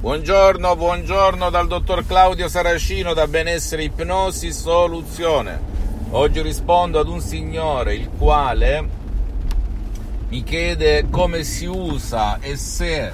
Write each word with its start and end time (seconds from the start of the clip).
Buongiorno, 0.00 0.76
buongiorno 0.76 1.50
dal 1.50 1.66
dottor 1.66 2.06
Claudio 2.06 2.48
Saracino 2.48 3.12
da 3.12 3.26
Benessere 3.26 3.82
Ipnosi 3.82 4.50
Soluzione. 4.50 5.60
Oggi 6.12 6.40
rispondo 6.40 6.98
ad 6.98 7.06
un 7.06 7.20
signore 7.20 7.96
il 7.96 8.08
quale 8.16 8.88
mi 10.30 10.42
chiede 10.42 11.08
come 11.10 11.44
si 11.44 11.66
usa 11.66 12.38
e 12.40 12.56
se 12.56 13.12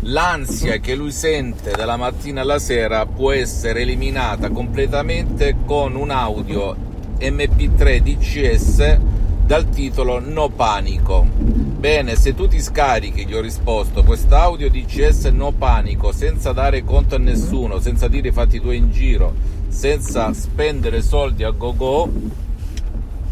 l'ansia 0.00 0.78
che 0.78 0.96
lui 0.96 1.12
sente 1.12 1.70
dalla 1.70 1.96
mattina 1.96 2.40
alla 2.40 2.58
sera 2.58 3.06
può 3.06 3.30
essere 3.30 3.82
eliminata 3.82 4.50
completamente 4.50 5.58
con 5.64 5.94
un 5.94 6.10
audio 6.10 6.74
MP3 7.20 7.98
DCS 8.00 8.98
dal 9.44 9.68
titolo 9.68 10.18
No 10.18 10.48
Panico. 10.48 11.65
Bene, 11.86 12.16
se 12.16 12.34
tu 12.34 12.48
ti 12.48 12.60
scarichi, 12.60 13.24
gli 13.24 13.32
ho 13.32 13.40
risposto, 13.40 14.02
quest'audio 14.02 14.68
DCS 14.68 15.26
No 15.26 15.52
Panico 15.52 16.10
senza 16.10 16.50
dare 16.50 16.82
conto 16.82 17.14
a 17.14 17.18
nessuno, 17.18 17.78
senza 17.78 18.08
dire 18.08 18.30
i 18.30 18.32
fatti 18.32 18.58
tuoi 18.58 18.78
in 18.78 18.90
giro, 18.90 19.32
senza 19.68 20.32
spendere 20.32 21.00
soldi 21.00 21.44
a 21.44 21.50
go 21.50 21.76
go 21.76 22.10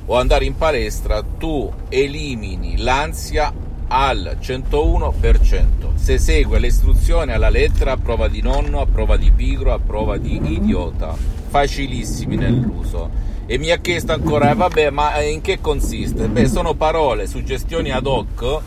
o 0.06 0.16
andare 0.16 0.44
in 0.44 0.56
palestra, 0.56 1.24
tu 1.36 1.68
elimini 1.88 2.76
l'ansia 2.78 3.52
al 3.88 4.38
101%. 4.40 5.96
Se 5.96 6.18
segui 6.18 6.60
le 6.60 6.68
istruzioni 6.68 7.32
alla 7.32 7.50
lettera, 7.50 7.90
a 7.90 7.96
prova 7.96 8.28
di 8.28 8.40
nonno, 8.40 8.80
a 8.80 8.86
prova 8.86 9.16
di 9.16 9.32
pigro, 9.32 9.72
a 9.72 9.80
prova 9.80 10.16
di 10.16 10.40
idiota, 10.52 11.12
facilissimi 11.48 12.36
nell'uso 12.36 13.33
e 13.46 13.58
mi 13.58 13.70
ha 13.70 13.78
chiesto 13.78 14.12
ancora, 14.12 14.50
eh, 14.50 14.54
vabbè, 14.54 14.90
ma 14.90 15.20
in 15.22 15.40
che 15.40 15.60
consiste? 15.60 16.28
Beh, 16.28 16.48
sono 16.48 16.74
parole, 16.74 17.26
suggestioni 17.26 17.90
ad 17.90 18.06
hoc, 18.06 18.60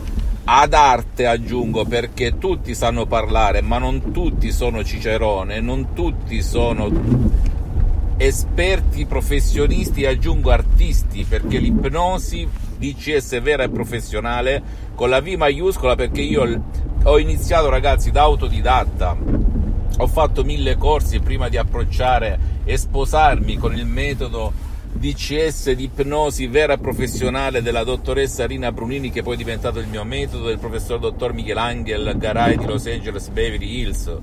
ad 0.44 0.72
arte 0.72 1.26
aggiungo, 1.26 1.84
perché 1.84 2.38
tutti 2.38 2.74
sanno 2.74 3.06
parlare, 3.06 3.60
ma 3.60 3.78
non 3.78 4.12
tutti 4.12 4.52
sono 4.52 4.84
cicerone, 4.84 5.60
non 5.60 5.92
tutti 5.94 6.42
sono 6.42 6.90
esperti, 8.16 9.06
professionisti, 9.06 10.06
aggiungo 10.06 10.50
artisti, 10.50 11.24
perché 11.24 11.58
l'ipnosi 11.58 12.48
DCS 12.78 13.40
vera 13.40 13.64
e 13.64 13.68
professionale 13.68 14.62
con 14.94 15.08
la 15.10 15.20
V 15.20 15.26
maiuscola 15.36 15.96
perché 15.96 16.20
io 16.20 16.62
ho 17.02 17.18
iniziato 17.18 17.68
ragazzi 17.68 18.10
da 18.10 18.22
autodidatta 18.22 19.16
ho 20.00 20.06
fatto 20.06 20.44
mille 20.44 20.76
corsi 20.76 21.18
prima 21.18 21.48
di 21.48 21.56
approcciare 21.56 22.38
e 22.64 22.76
sposarmi 22.76 23.56
con 23.56 23.74
il 23.74 23.84
metodo 23.84 24.52
DCS 24.92 25.72
di 25.72 25.84
ipnosi 25.84 26.46
vera 26.46 26.76
professionale 26.76 27.62
della 27.62 27.84
dottoressa 27.84 28.46
Rina 28.46 28.72
Brunini 28.72 29.10
che 29.10 29.22
poi 29.22 29.34
è 29.34 29.36
diventato 29.36 29.78
il 29.78 29.86
mio 29.86 30.04
metodo 30.04 30.46
del 30.46 30.58
professor 30.58 30.98
dottor 30.98 31.32
Michelangelo 31.32 32.16
Garay 32.16 32.56
di 32.56 32.64
Los 32.64 32.86
Angeles 32.86 33.28
Beverly 33.28 33.80
Hills. 33.80 34.18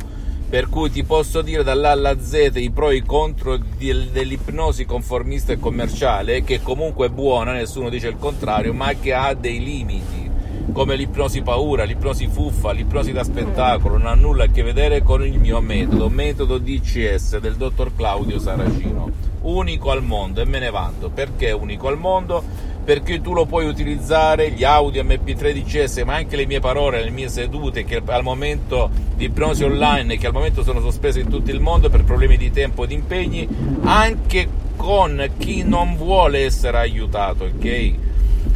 Per 0.49 0.69
cui 0.69 0.91
ti 0.91 1.03
posso 1.03 1.41
dire 1.41 1.63
dall'A 1.63 1.91
alla 1.91 2.19
Z 2.19 2.52
i 2.55 2.72
pro 2.72 2.89
e 2.89 2.97
i 2.97 3.03
contro 3.03 3.57
dell'ipnosi 3.57 4.85
conformista 4.85 5.53
e 5.53 5.59
commerciale 5.59 6.44
che 6.44 6.61
comunque 6.61 7.07
è 7.07 7.09
buona, 7.09 7.53
nessuno 7.53 7.89
dice 7.89 8.07
il 8.07 8.17
contrario 8.17 8.73
ma 8.73 8.94
che 8.94 9.13
ha 9.13 9.33
dei 9.33 9.63
limiti 9.63 10.25
come 10.72 10.95
l'ipnosi 10.97 11.41
paura, 11.41 11.83
l'ipnosi 11.83 12.27
fuffa, 12.27 12.72
l'ipnosi 12.72 13.13
da 13.13 13.23
spettacolo, 13.23 13.97
non 13.97 14.07
ha 14.07 14.13
nulla 14.13 14.44
a 14.44 14.47
che 14.47 14.61
vedere 14.61 15.03
con 15.03 15.25
il 15.25 15.39
mio 15.39 15.61
metodo, 15.61 16.09
metodo 16.09 16.57
DCS 16.57 17.38
del 17.38 17.55
dottor 17.55 17.95
Claudio 17.95 18.39
Saracino, 18.39 19.09
unico 19.45 19.91
al 19.91 20.03
mondo 20.03 20.41
e 20.41 20.45
me 20.45 20.59
ne 20.59 20.69
vanto. 20.69 21.09
Perché 21.09 21.51
unico 21.51 21.88
al 21.88 21.97
mondo? 21.97 22.43
Perché 22.83 23.19
tu 23.19 23.33
lo 23.33 23.45
puoi 23.45 23.65
utilizzare, 23.65 24.51
gli 24.51 24.63
audio 24.63 25.03
MP3 25.03 25.53
DCS, 25.53 26.03
ma 26.05 26.15
anche 26.15 26.35
le 26.35 26.45
mie 26.45 26.59
parole, 26.59 27.03
le 27.03 27.09
mie 27.09 27.29
sedute 27.29 27.83
che 27.83 28.01
al 28.05 28.21
momento 28.21 28.91
di 29.16 29.25
ipnosi 29.25 29.63
online, 29.63 30.17
che 30.17 30.27
al 30.27 30.33
momento 30.33 30.63
sono 30.63 30.79
sospese 30.79 31.19
in 31.19 31.29
tutto 31.29 31.49
il 31.49 31.59
mondo 31.59 31.89
per 31.89 32.03
problemi 32.03 32.38
di 32.38 32.51
tempo 32.51 32.83
e 32.83 32.88
di 32.88 32.93
impegni, 32.93 33.47
anche 33.81 34.47
con 34.75 35.31
chi 35.38 35.63
non 35.63 35.95
vuole 35.95 36.45
essere 36.45 36.77
aiutato, 36.77 37.45
ok? 37.45 37.94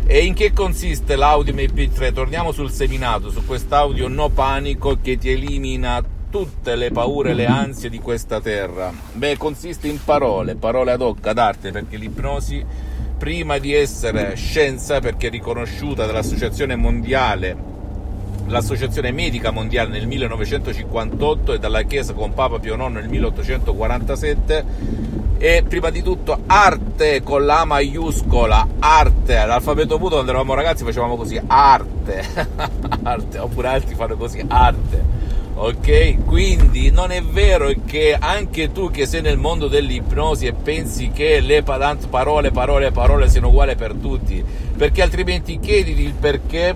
E 0.06 0.26
in 0.26 0.34
che 0.34 0.54
consiste 0.54 1.16
l'audio 1.16 1.54
MP3? 1.54 2.14
Torniamo 2.14 2.52
sul 2.52 2.72
seminato, 2.72 3.32
su 3.32 3.46
quest'audio 3.46 4.08
no 4.08 4.30
panico 4.30 4.98
che 5.02 5.18
ti 5.18 5.32
elimina 5.32 6.04
tutte 6.30 6.76
le 6.76 6.92
paure 6.92 7.32
e 7.32 7.34
le 7.34 7.46
ansie 7.46 7.90
di 7.90 8.00
questa 8.00 8.40
terra. 8.40 8.92
Beh, 9.14 9.38
consiste 9.38 9.88
in 9.88 10.00
parole, 10.04 10.56
parole 10.56 10.92
ad 10.92 11.02
hoc, 11.02 11.26
ad 11.26 11.38
arte, 11.38 11.72
perché 11.72 11.98
l'ipnosi, 11.98 12.64
prima 13.18 13.58
di 13.58 13.74
essere 13.74 14.36
scienza, 14.36 15.00
perché 15.00 15.30
riconosciuta 15.30 16.06
dall'Associazione 16.06 16.76
Mondiale, 16.76 17.58
l'Associazione 18.48 19.12
Medica 19.12 19.52
Mondiale 19.52 19.90
nel 19.90 20.08
1958 20.08 21.54
e 21.54 21.60
dalla 21.60 21.82
Chiesa 21.84 22.14
con 22.14 22.34
Papa 22.34 22.60
Pio 22.60 22.76
IX 22.76 22.94
nel 22.94 23.10
1847, 23.10 24.66
e 25.42 25.64
prima 25.68 25.90
di 25.90 26.04
tutto 26.04 26.44
arte 26.48 27.24
con 27.24 27.46
la 27.46 27.64
maiuscola, 27.66 28.68
arte, 28.80 29.46
l'alfabeto 29.46 29.98
muto 29.98 30.16
quando 30.16 30.32
eravamo 30.32 30.54
ragazzi 30.54 30.84
facevamo 30.84 31.16
così, 31.16 31.42
arte, 31.48 32.24
arte, 33.04 33.40
oppure 33.40 33.68
altri 33.70 33.96
fanno 33.96 34.16
così, 34.16 34.44
arte. 34.48 35.19
Ok? 35.62 36.24
Quindi 36.24 36.90
non 36.90 37.12
è 37.12 37.22
vero 37.22 37.70
che 37.86 38.16
anche 38.18 38.72
tu 38.72 38.90
che 38.90 39.06
sei 39.06 39.22
nel 39.22 39.38
mondo 39.38 39.68
dell'ipnosi 39.68 40.46
e 40.46 40.54
pensi 40.54 41.12
che 41.12 41.42
le 41.42 41.64
parole, 41.64 42.52
parole, 42.52 42.92
parole 42.92 43.28
siano 43.28 43.50
uguali 43.50 43.76
per 43.76 43.94
tutti, 43.96 44.42
perché 44.78 45.02
altrimenti 45.02 45.60
chiediti 45.60 46.02
il 46.02 46.14
perché 46.14 46.74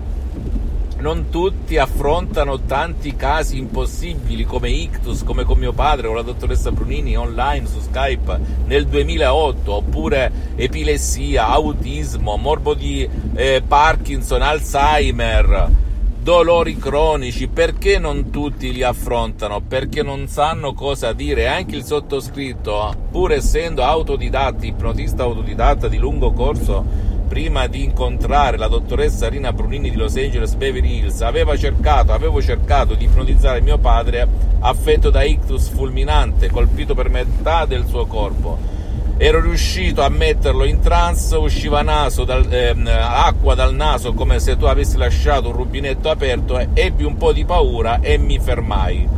non 0.98 1.30
tutti 1.30 1.78
affrontano 1.78 2.60
tanti 2.60 3.16
casi 3.16 3.56
impossibili 3.56 4.44
come 4.44 4.68
ictus, 4.68 5.24
come 5.24 5.44
con 5.44 5.58
mio 5.58 5.72
padre 5.72 6.08
o 6.08 6.12
la 6.12 6.20
dottoressa 6.20 6.70
Brunini 6.70 7.16
online 7.16 7.66
su 7.66 7.80
Skype 7.80 8.38
nel 8.66 8.86
2008, 8.86 9.72
oppure 9.72 10.30
epilessia, 10.56 11.48
autismo, 11.48 12.36
morbo 12.36 12.74
di 12.74 13.08
eh, 13.34 13.62
Parkinson, 13.66 14.42
Alzheimer, 14.42 15.83
dolori 16.24 16.78
cronici, 16.78 17.48
perché 17.48 17.98
non 17.98 18.30
tutti 18.30 18.72
li 18.72 18.82
affrontano? 18.82 19.60
Perché 19.60 20.02
non 20.02 20.26
sanno 20.26 20.72
cosa 20.72 21.12
dire. 21.12 21.48
Anche 21.48 21.76
il 21.76 21.84
sottoscritto, 21.84 22.94
pur 23.10 23.32
essendo 23.32 23.82
autodidatta, 23.82 24.64
ipnotista 24.64 25.24
autodidatta 25.24 25.86
di 25.86 25.98
lungo 25.98 26.32
corso, 26.32 26.82
prima 27.28 27.66
di 27.66 27.84
incontrare 27.84 28.56
la 28.56 28.68
dottoressa 28.68 29.28
Rina 29.28 29.52
Brunini 29.52 29.90
di 29.90 29.96
Los 29.96 30.16
Angeles 30.16 30.54
Beverly 30.54 31.00
Hills, 31.00 31.20
aveva 31.20 31.58
cercato, 31.58 32.12
avevo 32.12 32.40
cercato 32.40 32.94
di 32.94 33.04
ipnotizzare 33.04 33.60
mio 33.60 33.76
padre 33.76 34.26
affetto 34.60 35.10
da 35.10 35.22
ictus 35.24 35.68
fulminante, 35.68 36.48
colpito 36.48 36.94
per 36.94 37.10
metà 37.10 37.66
del 37.66 37.84
suo 37.84 38.06
corpo. 38.06 38.73
Ero 39.16 39.40
riuscito 39.40 40.02
a 40.02 40.08
metterlo 40.08 40.64
in 40.64 40.80
trance, 40.80 41.36
usciva 41.36 41.82
dal, 41.82 42.52
eh, 42.52 42.74
acqua 42.90 43.54
dal 43.54 43.72
naso 43.72 44.12
come 44.12 44.40
se 44.40 44.56
tu 44.56 44.64
avessi 44.64 44.96
lasciato 44.96 45.50
un 45.50 45.54
rubinetto 45.54 46.10
aperto, 46.10 46.58
ebbi 46.74 47.04
un 47.04 47.16
po' 47.16 47.32
di 47.32 47.44
paura 47.44 48.00
e 48.00 48.18
mi 48.18 48.40
fermai. 48.40 49.08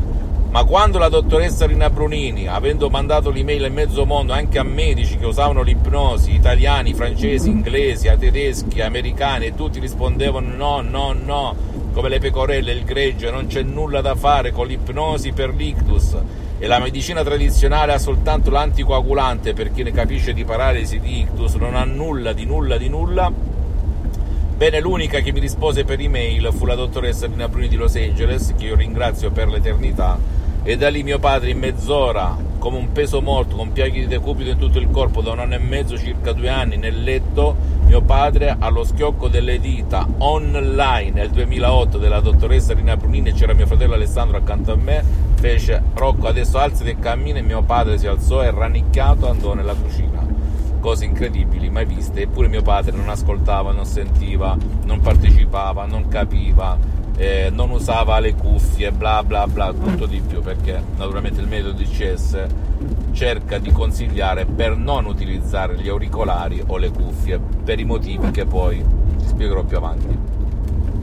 Ma 0.50 0.64
quando 0.64 0.98
la 0.98 1.08
dottoressa 1.08 1.64
Rina 1.64 1.88
Brunini, 1.88 2.46
avendo 2.46 2.90
mandato 2.90 3.30
l'email 3.30 3.64
in 3.64 3.72
mezzo 3.72 4.04
mondo 4.04 4.34
anche 4.34 4.58
a 4.58 4.62
medici 4.64 5.16
che 5.16 5.24
usavano 5.24 5.62
l'ipnosi, 5.62 6.34
italiani, 6.34 6.92
francesi, 6.92 7.48
inglesi, 7.48 8.14
tedeschi, 8.18 8.82
americani, 8.82 9.46
e 9.46 9.54
tutti 9.54 9.80
rispondevano 9.80 10.54
no, 10.54 10.82
no, 10.82 11.14
no, 11.14 11.56
come 11.94 12.10
le 12.10 12.18
pecorelle, 12.18 12.72
il 12.72 12.84
gregge, 12.84 13.30
non 13.30 13.46
c'è 13.46 13.62
nulla 13.62 14.02
da 14.02 14.14
fare 14.14 14.52
con 14.52 14.66
l'ipnosi 14.66 15.32
per 15.32 15.54
l'ictus 15.54 16.16
e 16.58 16.66
la 16.66 16.78
medicina 16.78 17.22
tradizionale 17.22 17.92
ha 17.92 17.98
soltanto 17.98 18.50
l'anticoagulante 18.50 19.52
per 19.52 19.72
chi 19.72 19.82
ne 19.82 19.92
capisce 19.92 20.32
di 20.32 20.44
paralisi 20.44 20.98
di 20.98 21.20
ictus, 21.20 21.54
non 21.54 21.74
ha 21.74 21.84
nulla 21.84 22.32
di 22.32 22.46
nulla 22.46 22.78
di 22.78 22.88
nulla. 22.88 23.30
Bene, 24.56 24.80
l'unica 24.80 25.20
che 25.20 25.32
mi 25.32 25.40
rispose 25.40 25.84
per 25.84 26.00
email 26.00 26.48
fu 26.52 26.64
la 26.64 26.74
dottoressa 26.74 27.26
Nina 27.26 27.46
Bruni 27.46 27.68
di 27.68 27.76
Los 27.76 27.94
Angeles, 27.96 28.54
che 28.56 28.64
io 28.64 28.74
ringrazio 28.74 29.30
per 29.30 29.48
l'eternità, 29.48 30.18
e 30.62 30.76
da 30.78 30.88
lì 30.88 31.02
mio 31.02 31.18
padre 31.18 31.50
in 31.50 31.58
mezz'ora, 31.58 32.34
come 32.58 32.78
un 32.78 32.90
peso 32.90 33.20
morto, 33.20 33.54
con 33.54 33.72
piaghe 33.72 34.00
di 34.00 34.06
decupito 34.06 34.48
in 34.48 34.58
tutto 34.58 34.78
il 34.78 34.88
corpo, 34.90 35.20
da 35.20 35.32
un 35.32 35.40
anno 35.40 35.56
e 35.56 35.58
mezzo, 35.58 35.98
circa 35.98 36.32
due 36.32 36.48
anni, 36.48 36.78
nel 36.78 37.02
letto, 37.02 37.54
mio 37.86 38.02
padre 38.02 38.56
allo 38.58 38.82
schiocco 38.82 39.28
delle 39.28 39.60
dita, 39.60 40.06
online, 40.18 41.12
nel 41.12 41.30
2008, 41.30 41.98
della 41.98 42.18
dottoressa 42.18 42.74
Rina 42.74 42.96
Brunini, 42.96 43.32
c'era 43.32 43.54
mio 43.54 43.66
fratello 43.66 43.94
Alessandro 43.94 44.38
accanto 44.38 44.72
a 44.72 44.76
me, 44.76 45.04
fece 45.36 45.80
Rocco 45.94 46.26
adesso 46.26 46.58
alzati 46.58 46.90
e 46.90 46.98
cammina 46.98 47.38
e 47.38 47.42
mio 47.42 47.62
padre 47.62 47.96
si 47.96 48.08
alzò 48.08 48.42
e 48.42 48.50
rannicchiato 48.50 49.28
andò 49.28 49.54
nella 49.54 49.74
cucina. 49.74 50.26
Cose 50.80 51.04
incredibili 51.04 51.70
mai 51.70 51.84
viste, 51.84 52.22
eppure 52.22 52.48
mio 52.48 52.62
padre 52.62 52.90
non 52.96 53.08
ascoltava, 53.08 53.70
non 53.70 53.86
sentiva, 53.86 54.56
non 54.84 54.98
partecipava, 54.98 55.86
non 55.86 56.08
capiva, 56.08 56.76
eh, 57.16 57.50
non 57.50 57.70
usava 57.70 58.18
le 58.18 58.34
cuffie, 58.34 58.92
bla 58.92 59.24
bla 59.24 59.46
bla, 59.46 59.72
tutto 59.72 60.06
di 60.06 60.20
più, 60.20 60.42
perché 60.42 60.82
naturalmente 60.96 61.40
il 61.40 61.48
metodo 61.48 61.72
DCS 61.72 62.46
cerca 63.12 63.58
di 63.58 63.72
consigliare 63.72 64.44
per 64.44 64.76
non 64.76 65.06
utilizzare 65.06 65.76
gli 65.76 65.88
auricolari 65.88 66.62
o 66.66 66.76
le 66.76 66.90
cuffie, 66.90 67.38
per 67.38 67.80
i 67.80 67.84
motivi 67.84 68.30
che 68.30 68.44
poi 68.44 68.84
ti 69.16 69.26
spiegherò 69.26 69.64
più 69.64 69.78
avanti, 69.78 70.18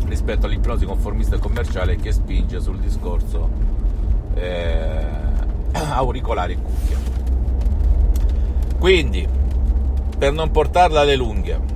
rispetto 0.06 0.46
all'ipnosi 0.46 0.86
conformista 0.86 1.36
e 1.36 1.40
commerciale 1.40 1.96
che 1.96 2.12
spinge 2.12 2.62
sul 2.62 2.78
discorso 2.78 3.50
eh, 4.36 5.06
auricolari 5.74 6.54
e 6.54 6.58
cuffie. 6.62 6.98
Quindi, 8.78 9.28
per 10.18 10.32
non 10.32 10.52
portarla 10.52 11.02
alle 11.02 11.16
lunghe, 11.16 11.73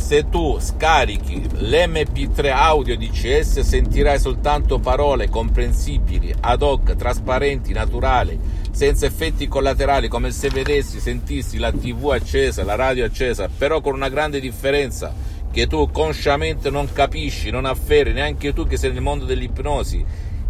se 0.00 0.28
tu 0.28 0.58
scarichi 0.58 1.40
l'MP3 1.40 2.50
audio 2.50 2.96
DCS 2.96 3.60
sentirai 3.60 4.18
soltanto 4.18 4.80
parole 4.80 5.28
comprensibili, 5.28 6.34
ad 6.40 6.62
hoc, 6.62 6.96
trasparenti, 6.96 7.72
naturali, 7.72 8.36
senza 8.72 9.06
effetti 9.06 9.46
collaterali, 9.46 10.08
come 10.08 10.32
se 10.32 10.48
vedessi, 10.48 10.98
sentissi 10.98 11.58
la 11.58 11.70
TV 11.70 12.10
accesa, 12.12 12.64
la 12.64 12.74
radio 12.74 13.04
accesa, 13.04 13.48
però 13.56 13.80
con 13.80 13.94
una 13.94 14.08
grande 14.08 14.40
differenza 14.40 15.14
che 15.52 15.68
tu 15.68 15.88
consciamente 15.92 16.70
non 16.70 16.90
capisci, 16.92 17.50
non 17.50 17.66
afferri, 17.66 18.12
neanche 18.12 18.52
tu 18.52 18.66
che 18.66 18.78
sei 18.78 18.92
nel 18.92 19.02
mondo 19.02 19.26
dell'ipnosi, 19.26 20.04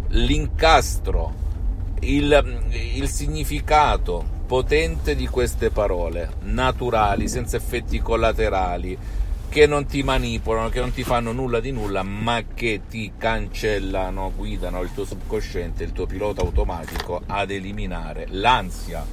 l'incastro, 0.07 1.33
il, 1.99 2.63
il 2.95 3.07
significato 3.09 4.39
potente 4.47 5.13
di 5.13 5.27
queste 5.27 5.69
parole, 5.69 6.31
naturali, 6.43 7.27
senza 7.27 7.57
effetti 7.57 7.99
collaterali, 7.99 8.97
che 9.51 9.67
non 9.67 9.85
ti 9.85 10.01
manipolano, 10.01 10.69
che 10.69 10.79
non 10.79 10.93
ti 10.93 11.03
fanno 11.03 11.33
nulla 11.33 11.59
di 11.59 11.73
nulla, 11.73 12.03
ma 12.03 12.41
che 12.53 12.83
ti 12.87 13.11
cancellano, 13.17 14.31
guidano 14.33 14.81
il 14.81 14.93
tuo 14.93 15.03
subconsciente, 15.03 15.83
il 15.83 15.91
tuo 15.91 16.05
pilota 16.05 16.39
automatico 16.39 17.21
ad 17.25 17.51
eliminare 17.51 18.27
l'ansia 18.29 19.05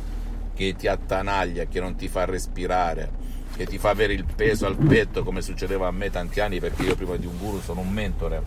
che 0.55 0.77
ti 0.77 0.87
attanaglia, 0.87 1.65
che 1.65 1.81
non 1.81 1.97
ti 1.97 2.07
fa 2.07 2.25
respirare, 2.25 3.11
che 3.57 3.67
ti 3.67 3.79
fa 3.79 3.91
avere 3.91 4.13
il 4.13 4.25
peso 4.25 4.67
al 4.67 4.77
petto 4.77 5.25
come 5.25 5.43
succedeva 5.43 5.89
a 5.89 5.91
me 5.91 6.09
tanti 6.09 6.39
anni 6.39 6.61
perché 6.61 6.85
io 6.85 6.95
prima 6.95 7.17
di 7.17 7.27
un 7.27 7.37
guru 7.37 7.61
sono 7.61 7.81
un 7.81 7.91
mentore. 7.91 8.41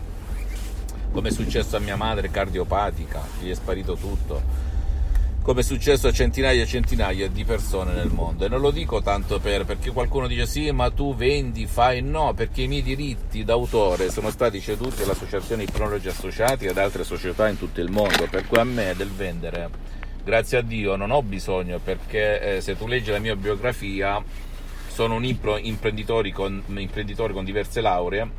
Come 1.12 1.28
è 1.28 1.32
successo 1.32 1.76
a 1.76 1.80
mia 1.80 1.96
madre 1.96 2.30
cardiopatica 2.30 3.20
gli 3.38 3.50
è 3.50 3.54
sparito 3.54 3.96
tutto 3.96 4.71
come 5.42 5.60
è 5.60 5.64
successo 5.64 6.08
a 6.08 6.12
centinaia 6.12 6.62
e 6.62 6.66
centinaia 6.66 7.28
di 7.28 7.44
persone 7.44 7.92
nel 7.92 8.10
mondo. 8.10 8.44
E 8.44 8.48
non 8.48 8.60
lo 8.60 8.70
dico 8.70 9.02
tanto 9.02 9.40
per, 9.40 9.64
perché 9.64 9.90
qualcuno 9.90 10.26
dice 10.26 10.46
sì 10.46 10.70
ma 10.70 10.90
tu 10.90 11.14
vendi 11.14 11.66
fai. 11.66 12.00
No 12.00 12.32
perché 12.34 12.62
i 12.62 12.68
miei 12.68 12.82
diritti 12.82 13.44
d'autore 13.44 14.10
sono 14.10 14.30
stati 14.30 14.60
ceduti 14.60 15.02
all'associazione 15.02 15.64
Ipnologi 15.64 16.08
Associati 16.08 16.66
e 16.66 16.68
ad 16.68 16.78
altre 16.78 17.04
società 17.04 17.48
in 17.48 17.58
tutto 17.58 17.80
il 17.80 17.90
mondo. 17.90 18.26
Per 18.30 18.46
cui 18.46 18.58
a 18.58 18.64
me 18.64 18.94
del 18.96 19.10
vendere 19.10 19.70
grazie 20.24 20.58
a 20.58 20.62
Dio 20.62 20.94
non 20.94 21.10
ho 21.10 21.22
bisogno 21.22 21.80
perché 21.82 22.56
eh, 22.56 22.60
se 22.60 22.76
tu 22.76 22.86
leggi 22.86 23.10
la 23.10 23.18
mia 23.18 23.34
biografia 23.34 24.22
sono 24.86 25.14
un 25.14 25.24
imprenditore 25.24 26.30
con, 26.32 26.62
imprenditore 26.76 27.32
con 27.32 27.44
diverse 27.44 27.80
lauree 27.80 28.30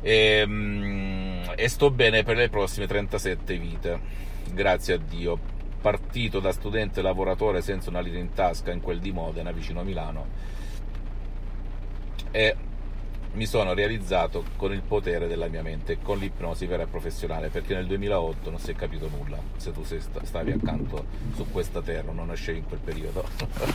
e, 0.00 0.44
mm, 0.46 1.42
e 1.56 1.68
sto 1.68 1.90
bene 1.90 2.22
per 2.22 2.36
le 2.36 2.48
prossime 2.48 2.86
37 2.86 3.58
vite, 3.58 4.00
grazie 4.52 4.94
a 4.94 4.98
Dio. 4.98 5.53
Partito 5.84 6.40
da 6.40 6.50
studente 6.50 7.02
lavoratore 7.02 7.60
senza 7.60 7.90
una 7.90 8.00
lira 8.00 8.16
in 8.18 8.32
tasca 8.32 8.72
in 8.72 8.80
quel 8.80 9.00
di 9.00 9.12
Modena, 9.12 9.52
vicino 9.52 9.80
a 9.80 9.82
Milano, 9.82 10.26
e 12.30 12.56
mi 13.34 13.44
sono 13.44 13.74
realizzato 13.74 14.44
con 14.56 14.72
il 14.72 14.80
potere 14.80 15.26
della 15.26 15.46
mia 15.48 15.60
mente, 15.60 15.98
con 16.00 16.16
l'ipnosi 16.16 16.64
vera 16.64 16.84
e 16.84 16.86
professionale, 16.86 17.50
perché 17.50 17.74
nel 17.74 17.84
2008 17.84 18.48
non 18.48 18.58
si 18.58 18.70
è 18.70 18.74
capito 18.74 19.10
nulla, 19.10 19.36
se 19.56 19.72
tu 19.72 19.84
stavi 19.84 20.52
accanto 20.52 21.04
su 21.34 21.50
questa 21.50 21.82
terra, 21.82 22.12
non 22.12 22.28
nascevi 22.28 22.60
in 22.60 22.64
quel 22.66 22.80
periodo. 22.80 23.22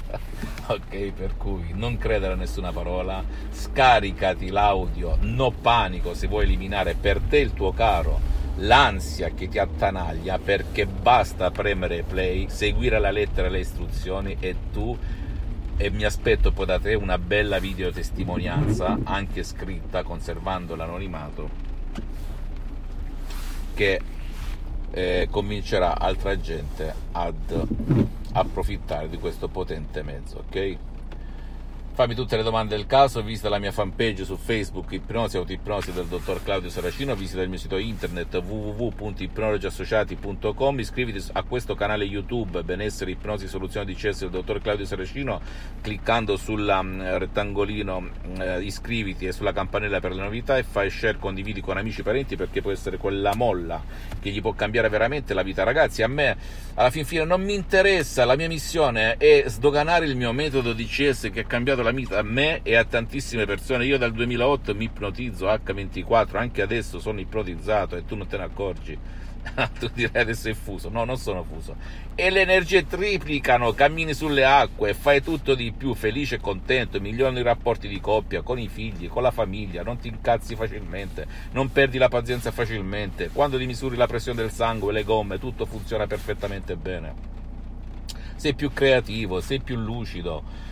ok, 0.65 1.11
per 1.11 1.37
cui 1.37 1.73
non 1.75 1.99
credere 1.99 2.33
a 2.33 2.37
nessuna 2.37 2.71
parola, 2.71 3.23
scaricati 3.51 4.49
l'audio, 4.49 5.15
no 5.21 5.51
panico 5.51 6.15
se 6.15 6.25
vuoi 6.25 6.45
eliminare 6.45 6.95
per 6.95 7.19
te 7.19 7.37
il 7.37 7.53
tuo 7.53 7.71
caro 7.71 8.38
l'ansia 8.59 9.29
che 9.29 9.47
ti 9.47 9.59
attanaglia 9.59 10.37
perché 10.37 10.85
basta 10.85 11.51
premere 11.51 12.03
play, 12.03 12.49
seguire 12.49 12.99
la 12.99 13.11
lettera 13.11 13.49
le 13.49 13.59
istruzioni 13.59 14.37
e 14.39 14.55
tu 14.71 14.97
e 15.81 15.89
mi 15.91 16.03
aspetto 16.03 16.51
poi 16.51 16.65
da 16.65 16.77
te 16.77 16.93
una 16.93 17.17
bella 17.17 17.57
videotestimonianza, 17.57 18.99
anche 19.05 19.43
scritta, 19.43 20.03
conservando 20.03 20.75
l'anonimato, 20.75 21.49
che 23.73 24.01
eh, 24.91 25.27
convincerà 25.31 25.97
altra 25.97 26.37
gente 26.37 26.93
ad 27.13 27.67
approfittare 28.33 29.07
di 29.07 29.17
questo 29.17 29.47
potente 29.47 30.03
mezzo, 30.03 30.43
ok? 30.45 30.77
Fammi 31.99 32.15
tutte 32.15 32.37
le 32.37 32.43
domande 32.43 32.77
del 32.77 32.85
caso, 32.85 33.21
visita 33.21 33.49
la 33.49 33.59
mia 33.59 33.73
fanpage 33.73 34.23
su 34.23 34.37
Facebook 34.37 34.93
Ipnosi 34.93 35.35
Autoipnosi 35.35 35.91
del 35.91 36.05
dottor 36.05 36.41
Claudio 36.41 36.69
Saracino, 36.69 37.13
visita 37.13 37.41
il 37.41 37.49
mio 37.49 37.57
sito 37.57 37.75
internet 37.75 38.35
www.ipnologiassociati.com, 38.35 40.79
iscriviti 40.79 41.21
a 41.33 41.43
questo 41.43 41.75
canale 41.75 42.05
YouTube 42.05 42.63
Benessere 42.63 43.11
Ipnosi 43.11 43.49
Soluzione 43.49 43.85
di 43.85 43.95
CS 43.95 44.19
del 44.19 44.29
dottor 44.29 44.61
Claudio 44.61 44.85
Saracino 44.85 45.41
cliccando 45.81 46.37
sul 46.37 46.65
um, 46.65 47.17
rettangolino 47.17 48.09
eh, 48.37 48.61
iscriviti 48.61 49.25
e 49.25 49.33
sulla 49.33 49.51
campanella 49.51 49.99
per 49.99 50.13
le 50.13 50.21
novità 50.21 50.57
e 50.57 50.63
fai 50.63 50.89
share, 50.89 51.17
condividi 51.17 51.59
con 51.59 51.75
amici 51.75 51.99
e 51.99 52.03
parenti 52.03 52.37
perché 52.37 52.61
può 52.61 52.71
essere 52.71 52.95
quella 52.95 53.35
molla 53.35 53.83
che 54.21 54.29
gli 54.29 54.39
può 54.39 54.53
cambiare 54.53 54.87
veramente 54.87 55.33
la 55.33 55.43
vita. 55.43 55.63
Ragazzi, 55.63 56.01
a 56.01 56.07
me 56.07 56.37
alla 56.75 56.91
fin 56.91 57.03
fine 57.03 57.25
non 57.25 57.43
mi 57.43 57.55
interessa, 57.55 58.23
la 58.23 58.37
mia 58.37 58.47
missione 58.47 59.17
è 59.17 59.43
sdoganare 59.47 60.05
il 60.05 60.15
mio 60.15 60.31
metodo 60.31 60.71
di 60.71 60.85
CS 60.85 61.29
che 61.33 61.41
ha 61.41 61.45
cambiato 61.45 61.81
la 61.81 61.87
la, 61.91 62.17
a 62.17 62.21
me 62.23 62.61
e 62.63 62.75
a 62.75 62.83
tantissime 62.83 63.45
persone. 63.45 63.85
Io 63.85 63.97
dal 63.97 64.11
2008 64.11 64.75
mi 64.75 64.85
ipnotizzo 64.85 65.47
H24, 65.47 66.37
anche 66.37 66.61
adesso 66.61 66.99
sono 66.99 67.19
ipnotizzato 67.19 67.95
e 67.95 68.05
tu 68.05 68.15
non 68.15 68.27
te 68.27 68.37
ne 68.37 68.43
accorgi. 68.43 68.97
tu 69.79 69.89
direi 69.93 70.21
adesso 70.21 70.49
è 70.49 70.53
fuso. 70.53 70.89
No, 70.89 71.03
non 71.03 71.17
sono 71.17 71.43
fuso. 71.43 71.75
E 72.15 72.29
le 72.29 72.41
energie 72.41 72.85
triplicano, 72.85 73.73
cammini 73.73 74.13
sulle 74.13 74.45
acque, 74.45 74.93
fai 74.93 75.21
tutto 75.21 75.55
di 75.55 75.71
più, 75.71 75.93
felice 75.93 76.35
e 76.35 76.39
contento, 76.39 76.99
migliorano 76.99 77.39
i 77.39 77.43
rapporti 77.43 77.87
di 77.87 77.99
coppia, 77.99 78.41
con 78.41 78.59
i 78.59 78.67
figli, 78.67 79.07
con 79.07 79.23
la 79.23 79.31
famiglia, 79.31 79.83
non 79.83 79.97
ti 79.97 80.09
incazzi 80.09 80.55
facilmente, 80.55 81.25
non 81.51 81.71
perdi 81.71 81.97
la 81.97 82.09
pazienza 82.09 82.51
facilmente. 82.51 83.29
Quando 83.31 83.57
ti 83.57 83.65
misuri 83.65 83.95
la 83.95 84.07
pressione 84.07 84.41
del 84.41 84.51
sangue, 84.51 84.93
le 84.93 85.03
gomme, 85.03 85.39
tutto 85.39 85.65
funziona 85.65 86.07
perfettamente 86.07 86.75
bene. 86.75 87.37
Sei 88.35 88.53
più 88.53 88.71
creativo, 88.71 89.41
sei 89.41 89.59
più 89.59 89.77
lucido 89.77 90.67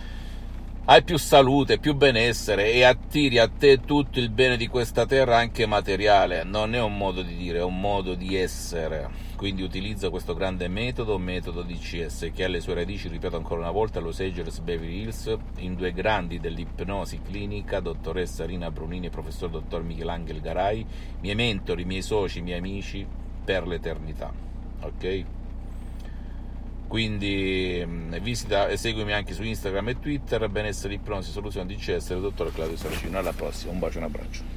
hai 0.89 1.03
più 1.03 1.17
salute, 1.17 1.79
più 1.79 1.95
benessere 1.95 2.71
e 2.71 2.83
attiri 2.83 3.39
a 3.39 3.49
te 3.49 3.81
tutto 3.81 4.19
il 4.19 4.29
bene 4.29 4.55
di 4.55 4.67
questa 4.67 5.05
terra, 5.05 5.35
anche 5.35 5.65
materiale. 5.65 6.45
Non 6.45 6.73
è 6.75 6.81
un 6.81 6.95
modo 6.95 7.23
di 7.23 7.35
dire, 7.35 7.59
è 7.59 7.63
un 7.63 7.77
modo 7.77 8.13
di 8.13 8.37
essere. 8.37 9.09
Quindi 9.35 9.63
utilizza 9.63 10.09
questo 10.09 10.33
grande 10.33 10.69
metodo, 10.69 11.17
metodo 11.17 11.61
DCS, 11.61 12.31
che 12.33 12.45
ha 12.45 12.47
le 12.47 12.61
sue 12.61 12.75
radici, 12.75 13.09
ripeto 13.09 13.35
ancora 13.35 13.59
una 13.59 13.71
volta, 13.71 13.99
a 13.99 14.01
Los 14.01 14.21
Angeles, 14.21 14.59
Beverly 14.59 15.01
Hills, 15.01 15.37
in 15.57 15.75
due 15.75 15.91
grandi 15.91 16.39
dell'ipnosi 16.39 17.19
clinica, 17.21 17.81
dottoressa 17.81 18.45
Rina 18.45 18.71
Brunini 18.71 19.07
e 19.07 19.09
professor 19.09 19.49
dottor 19.49 19.83
Michelangelo 19.83 20.39
Garai, 20.39 20.85
miei 21.19 21.35
mentori, 21.35 21.83
miei 21.83 22.01
soci, 22.01 22.41
miei 22.41 22.59
amici 22.59 23.05
per 23.43 23.67
l'eternità. 23.67 24.31
Ok? 24.79 25.25
Quindi 26.87 27.83
mm, 27.85 28.15
visita 28.17 28.67
e 28.67 28.77
seguimi 28.77 29.13
anche 29.13 29.33
su 29.33 29.43
Instagram 29.43 29.89
e 29.89 29.99
Twitter. 29.99 30.47
Benessere 30.49 30.93
ipnosi 30.95 31.31
soluzione 31.31 31.73
DCS 31.73 32.09
del 32.09 32.21
dottor 32.21 32.53
Claudio 32.53 32.77
Saracino. 32.77 33.17
Alla 33.17 33.33
prossima. 33.33 33.71
Un 33.71 33.79
bacio 33.79 33.97
e 33.97 33.99
un 33.99 34.05
abbraccio 34.05 34.56